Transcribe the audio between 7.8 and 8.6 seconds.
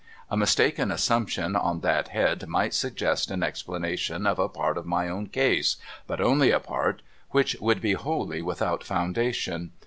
be wholly